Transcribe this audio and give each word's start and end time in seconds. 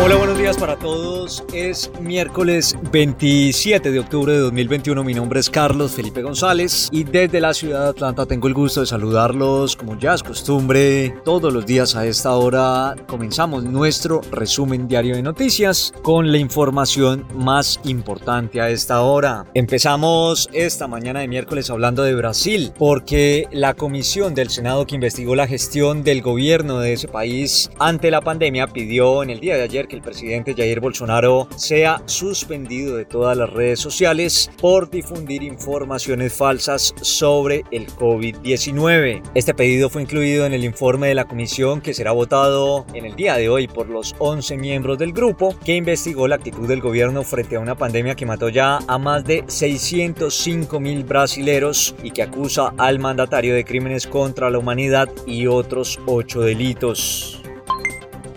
Hola, 0.00 0.14
buenos 0.14 0.38
días 0.38 0.56
para 0.56 0.76
todos. 0.76 1.42
Es 1.52 1.90
miércoles 2.00 2.78
27 2.92 3.90
de 3.90 3.98
octubre 3.98 4.32
de 4.32 4.38
2021. 4.38 5.02
Mi 5.02 5.12
nombre 5.12 5.40
es 5.40 5.50
Carlos 5.50 5.90
Felipe 5.90 6.22
González 6.22 6.88
y 6.92 7.02
desde 7.02 7.40
la 7.40 7.52
ciudad 7.52 7.82
de 7.82 7.90
Atlanta 7.90 8.24
tengo 8.24 8.46
el 8.46 8.54
gusto 8.54 8.80
de 8.80 8.86
saludarlos 8.86 9.74
como 9.74 9.98
ya 9.98 10.14
es 10.14 10.22
costumbre. 10.22 11.16
Todos 11.24 11.52
los 11.52 11.66
días 11.66 11.96
a 11.96 12.06
esta 12.06 12.36
hora 12.36 12.94
comenzamos 13.08 13.64
nuestro 13.64 14.20
resumen 14.30 14.86
diario 14.86 15.16
de 15.16 15.22
noticias 15.22 15.92
con 16.02 16.30
la 16.30 16.38
información 16.38 17.26
más 17.34 17.80
importante 17.82 18.60
a 18.60 18.70
esta 18.70 19.02
hora. 19.02 19.46
Empezamos 19.54 20.48
esta 20.52 20.86
mañana 20.86 21.20
de 21.20 21.28
miércoles 21.28 21.70
hablando 21.70 22.04
de 22.04 22.14
Brasil 22.14 22.72
porque 22.78 23.48
la 23.50 23.74
comisión 23.74 24.32
del 24.36 24.50
Senado 24.50 24.86
que 24.86 24.94
investigó 24.94 25.34
la 25.34 25.48
gestión 25.48 26.04
del 26.04 26.22
gobierno 26.22 26.78
de 26.78 26.92
ese 26.92 27.08
país 27.08 27.68
ante 27.80 28.12
la 28.12 28.20
pandemia 28.20 28.68
pidió 28.68 29.24
en 29.24 29.30
el 29.30 29.40
día 29.40 29.56
de 29.56 29.64
ayer 29.64 29.87
que 29.88 29.96
el 29.96 30.02
presidente 30.02 30.54
Jair 30.54 30.80
Bolsonaro 30.80 31.48
sea 31.56 32.02
suspendido 32.06 32.96
de 32.96 33.04
todas 33.04 33.36
las 33.36 33.50
redes 33.50 33.80
sociales 33.80 34.50
por 34.60 34.90
difundir 34.90 35.42
informaciones 35.42 36.32
falsas 36.32 36.94
sobre 37.00 37.64
el 37.70 37.88
COVID-19. 37.88 39.22
Este 39.34 39.54
pedido 39.54 39.90
fue 39.90 40.02
incluido 40.02 40.46
en 40.46 40.52
el 40.52 40.64
informe 40.64 41.08
de 41.08 41.14
la 41.14 41.26
comisión 41.26 41.80
que 41.80 41.94
será 41.94 42.12
votado 42.12 42.86
en 42.94 43.04
el 43.04 43.16
día 43.16 43.36
de 43.36 43.48
hoy 43.48 43.66
por 43.66 43.88
los 43.88 44.14
11 44.18 44.56
miembros 44.56 44.98
del 44.98 45.12
grupo 45.12 45.56
que 45.64 45.76
investigó 45.76 46.28
la 46.28 46.36
actitud 46.36 46.68
del 46.68 46.80
gobierno 46.80 47.22
frente 47.22 47.56
a 47.56 47.60
una 47.60 47.74
pandemia 47.74 48.14
que 48.14 48.26
mató 48.26 48.48
ya 48.48 48.78
a 48.86 48.98
más 48.98 49.24
de 49.24 49.44
605 49.46 50.80
mil 50.80 51.04
brasileros 51.04 51.94
y 52.02 52.10
que 52.10 52.22
acusa 52.22 52.74
al 52.76 52.98
mandatario 52.98 53.54
de 53.54 53.64
crímenes 53.64 54.06
contra 54.06 54.50
la 54.50 54.58
humanidad 54.58 55.08
y 55.26 55.46
otros 55.46 55.98
ocho 56.06 56.40
delitos. 56.40 57.37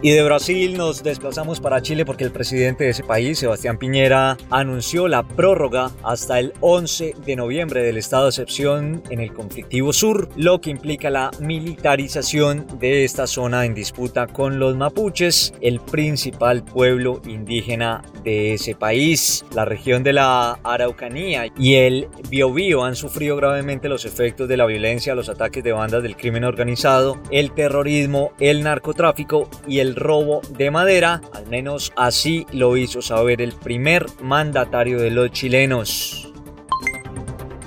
Y 0.00 0.12
de 0.12 0.22
Brasil 0.22 0.76
nos 0.76 1.02
desplazamos 1.02 1.58
para 1.58 1.82
Chile 1.82 2.04
porque 2.04 2.22
el 2.22 2.30
presidente 2.30 2.84
de 2.84 2.90
ese 2.90 3.02
país, 3.02 3.40
Sebastián 3.40 3.78
Piñera, 3.78 4.36
anunció 4.48 5.08
la 5.08 5.26
prórroga 5.26 5.90
hasta 6.04 6.38
el 6.38 6.52
11 6.60 7.16
de 7.26 7.34
noviembre 7.34 7.82
del 7.82 7.96
estado 7.96 8.24
de 8.24 8.28
excepción 8.28 9.02
en 9.10 9.18
el 9.18 9.32
conflictivo 9.32 9.92
sur, 9.92 10.28
lo 10.36 10.60
que 10.60 10.70
implica 10.70 11.10
la 11.10 11.32
militarización 11.40 12.64
de 12.78 13.02
esta 13.02 13.26
zona 13.26 13.64
en 13.64 13.74
disputa 13.74 14.28
con 14.28 14.60
los 14.60 14.76
mapuches, 14.76 15.52
el 15.60 15.80
principal 15.80 16.62
pueblo 16.62 17.20
indígena 17.26 18.02
de 18.22 18.54
ese 18.54 18.76
país. 18.76 19.44
La 19.52 19.64
región 19.64 20.04
de 20.04 20.12
la 20.12 20.60
Araucanía 20.62 21.52
y 21.58 21.74
el 21.74 22.06
Biobío 22.30 22.84
han 22.84 22.94
sufrido 22.94 23.34
gravemente 23.34 23.88
los 23.88 24.04
efectos 24.04 24.48
de 24.48 24.56
la 24.56 24.66
violencia, 24.66 25.16
los 25.16 25.28
ataques 25.28 25.64
de 25.64 25.72
bandas 25.72 26.04
del 26.04 26.16
crimen 26.16 26.44
organizado, 26.44 27.20
el 27.32 27.50
terrorismo, 27.50 28.30
el 28.38 28.62
narcotráfico 28.62 29.50
y 29.66 29.80
el 29.80 29.87
robo 29.96 30.40
de 30.50 30.70
madera, 30.70 31.20
al 31.32 31.46
menos 31.46 31.92
así 31.96 32.46
lo 32.52 32.76
hizo 32.76 33.02
saber 33.02 33.40
el 33.40 33.52
primer 33.52 34.06
mandatario 34.20 35.00
de 35.00 35.10
los 35.10 35.30
chilenos. 35.30 36.27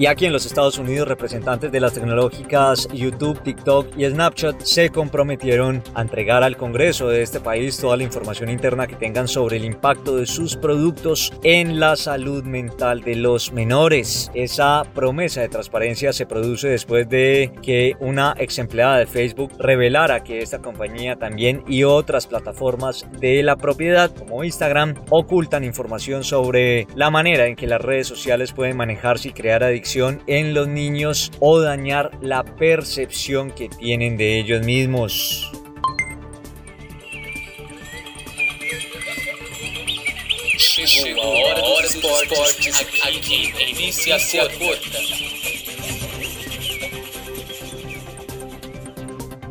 Y 0.00 0.06
aquí 0.06 0.24
en 0.24 0.32
los 0.32 0.46
Estados 0.46 0.78
Unidos, 0.78 1.06
representantes 1.06 1.70
de 1.70 1.78
las 1.78 1.92
tecnológicas 1.92 2.88
YouTube, 2.90 3.42
TikTok 3.42 3.98
y 3.98 4.06
Snapchat 4.06 4.62
se 4.62 4.88
comprometieron 4.88 5.82
a 5.92 6.00
entregar 6.00 6.42
al 6.42 6.56
Congreso 6.56 7.08
de 7.08 7.20
este 7.20 7.38
país 7.38 7.76
toda 7.76 7.98
la 7.98 8.04
información 8.04 8.48
interna 8.48 8.86
que 8.86 8.96
tengan 8.96 9.28
sobre 9.28 9.58
el 9.58 9.64
impacto 9.66 10.16
de 10.16 10.24
sus 10.24 10.56
productos 10.56 11.34
en 11.42 11.78
la 11.78 11.96
salud 11.96 12.44
mental 12.44 13.02
de 13.02 13.14
los 13.14 13.52
menores. 13.52 14.30
Esa 14.32 14.84
promesa 14.94 15.42
de 15.42 15.50
transparencia 15.50 16.14
se 16.14 16.24
produce 16.24 16.68
después 16.68 17.06
de 17.06 17.52
que 17.60 17.94
una 18.00 18.34
ex 18.38 18.58
empleada 18.58 18.96
de 18.96 19.06
Facebook 19.06 19.52
revelara 19.58 20.24
que 20.24 20.38
esta 20.38 20.60
compañía 20.60 21.16
también 21.16 21.62
y 21.68 21.84
otras 21.84 22.26
plataformas 22.26 23.06
de 23.20 23.42
la 23.42 23.56
propiedad 23.56 24.10
como 24.10 24.44
Instagram 24.44 24.94
ocultan 25.10 25.62
información 25.62 26.24
sobre 26.24 26.86
la 26.94 27.10
manera 27.10 27.48
en 27.48 27.54
que 27.54 27.66
las 27.66 27.82
redes 27.82 28.06
sociales 28.06 28.54
pueden 28.54 28.78
manejarse 28.78 29.28
y 29.28 29.32
crear 29.32 29.62
en 29.96 30.54
los 30.54 30.68
niños 30.68 31.32
o 31.40 31.60
dañar 31.60 32.10
la 32.22 32.44
percepción 32.44 33.50
que 33.50 33.68
tienen 33.68 34.16
de 34.16 34.38
ellos 34.38 34.64
mismos. 34.64 35.50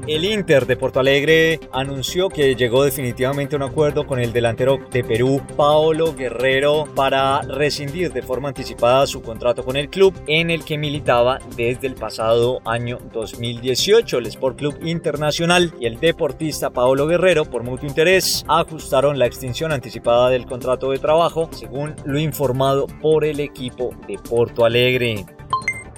El 0.09 0.25
Inter 0.25 0.65
de 0.65 0.75
Porto 0.75 0.99
Alegre 0.99 1.59
anunció 1.71 2.29
que 2.29 2.55
llegó 2.55 2.83
definitivamente 2.83 3.53
a 3.53 3.57
un 3.57 3.61
acuerdo 3.61 4.07
con 4.07 4.19
el 4.19 4.33
delantero 4.33 4.79
de 4.91 5.03
Perú, 5.03 5.39
Paolo 5.55 6.15
Guerrero, 6.15 6.87
para 6.95 7.43
rescindir 7.43 8.11
de 8.11 8.23
forma 8.23 8.47
anticipada 8.47 9.05
su 9.05 9.21
contrato 9.21 9.63
con 9.63 9.75
el 9.75 9.87
club 9.87 10.15
en 10.25 10.49
el 10.49 10.65
que 10.65 10.79
militaba 10.79 11.37
desde 11.55 11.85
el 11.85 11.93
pasado 11.93 12.59
año 12.65 12.97
2018. 13.13 14.17
El 14.17 14.25
Sport 14.25 14.57
Club 14.57 14.79
Internacional 14.81 15.75
y 15.79 15.85
el 15.85 15.99
deportista 15.99 16.71
Paolo 16.71 17.05
Guerrero, 17.05 17.45
por 17.45 17.61
mutuo 17.61 17.87
interés, 17.87 18.43
ajustaron 18.47 19.19
la 19.19 19.27
extinción 19.27 19.71
anticipada 19.71 20.31
del 20.31 20.47
contrato 20.47 20.89
de 20.89 20.97
trabajo, 20.97 21.51
según 21.51 21.93
lo 22.05 22.17
informado 22.17 22.87
por 22.99 23.25
el 23.25 23.39
equipo 23.39 23.91
de 24.07 24.17
Porto 24.17 24.65
Alegre. 24.65 25.23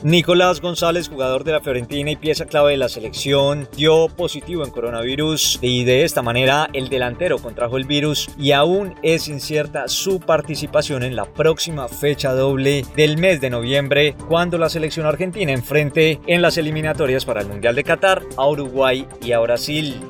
Nicolás 0.03 0.61
González, 0.61 1.09
jugador 1.09 1.43
de 1.43 1.51
la 1.51 1.61
Fiorentina 1.61 2.09
y 2.09 2.15
pieza 2.15 2.47
clave 2.47 2.71
de 2.71 2.77
la 2.77 2.89
selección, 2.89 3.69
dio 3.77 4.07
positivo 4.07 4.65
en 4.65 4.71
coronavirus 4.71 5.59
y 5.61 5.83
de 5.83 6.03
esta 6.03 6.23
manera 6.23 6.69
el 6.73 6.89
delantero 6.89 7.37
contrajo 7.37 7.77
el 7.77 7.85
virus 7.85 8.27
y 8.35 8.51
aún 8.51 8.95
es 9.03 9.27
incierta 9.27 9.87
su 9.87 10.19
participación 10.19 11.03
en 11.03 11.15
la 11.15 11.25
próxima 11.25 11.87
fecha 11.87 12.33
doble 12.33 12.83
del 12.95 13.19
mes 13.19 13.41
de 13.41 13.51
noviembre 13.51 14.15
cuando 14.27 14.57
la 14.57 14.69
selección 14.69 15.05
argentina 15.05 15.51
enfrente 15.51 16.19
en 16.25 16.41
las 16.41 16.57
eliminatorias 16.57 17.23
para 17.23 17.41
el 17.41 17.47
Mundial 17.47 17.75
de 17.75 17.83
Qatar 17.83 18.23
a 18.37 18.47
Uruguay 18.47 19.07
y 19.21 19.33
a 19.33 19.39
Brasil. 19.39 20.01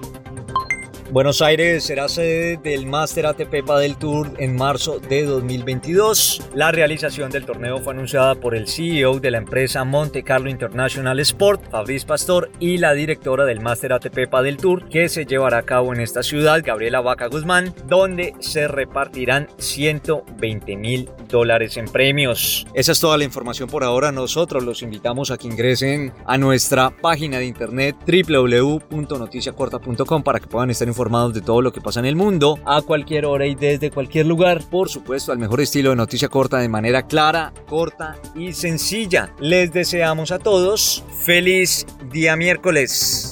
Buenos 1.12 1.42
Aires 1.42 1.84
será 1.84 2.08
sede 2.08 2.56
del 2.56 2.86
Master 2.86 3.26
ATP 3.26 3.66
Padel 3.66 3.98
Tour 3.98 4.32
en 4.38 4.56
marzo 4.56 5.00
de 5.00 5.26
2022. 5.26 6.52
La 6.56 6.72
realización 6.72 7.30
del 7.30 7.46
torneo 7.46 7.80
fue 7.80 7.92
anunciada 7.92 8.36
por 8.36 8.56
el 8.56 8.70
CEO 8.70 9.20
de 9.20 9.30
la 9.30 9.40
empresa 9.40 9.84
Monte 9.84 10.24
Carlo 10.24 10.50
International 10.50 11.20
Sport, 11.20 11.70
Fabrice 11.70 12.08
Pastor, 12.08 12.50
y 12.62 12.78
la 12.78 12.94
directora 12.94 13.44
del 13.44 13.60
Master 13.60 13.92
ATP 13.92 14.30
Padel 14.30 14.56
Tour, 14.56 14.88
que 14.88 15.10
se 15.10 15.26
llevará 15.26 15.58
a 15.58 15.64
cabo 15.64 15.94
en 15.94 16.00
esta 16.00 16.24
ciudad, 16.24 16.62
Gabriela 16.64 17.02
Vaca 17.02 17.28
Guzmán, 17.28 17.76
donde 17.88 18.34
se 18.40 18.70
repartirán 18.70 19.50
120 19.58 20.78
mil 20.78 21.10
dólares 21.28 21.76
en 21.76 21.90
premios. 21.90 22.66
Esa 22.74 22.94
es 22.94 23.02
toda 23.02 23.18
la 23.18 23.26
información 23.26 23.68
por 23.68 23.84
ahora. 23.84 24.14
Nosotros 24.14 24.64
los 24.64 24.82
invitamos 24.82 25.30
a 25.30 25.38
que 25.38 25.48
ingresen 25.48 26.14
a 26.26 26.38
nuestra 26.38 26.90
página 26.90 27.40
de 27.40 27.48
internet 27.48 27.98
www.noticiacorta.com 28.08 30.24
para 30.24 30.40
que 30.40 30.48
puedan 30.48 30.70
estar 30.70 30.88
informados 30.88 31.01
de 31.10 31.42
todo 31.42 31.62
lo 31.62 31.74
que 31.74 31.82
pasa 31.82 32.00
en 32.00 32.06
el 32.06 32.16
mundo 32.16 32.60
a 32.64 32.82
cualquier 32.82 33.26
hora 33.26 33.48
y 33.48 33.56
desde 33.56 33.90
cualquier 33.90 34.28
lugar. 34.28 34.62
Por 34.70 34.88
supuesto, 34.88 35.32
al 35.32 35.40
mejor 35.40 35.60
estilo 35.60 35.90
de 35.90 35.96
noticia 35.96 36.30
corta 36.30 36.60
de 36.60 36.70
manera 36.70 37.08
clara, 37.08 37.54
corta 37.68 38.18
y 38.36 38.54
sencilla. 38.54 39.34
Les 39.40 39.74
deseamos 39.74 40.32
a 40.32 40.38
todos 40.38 41.04
feliz 41.24 41.88
día 42.12 42.36
miércoles. 42.36 43.31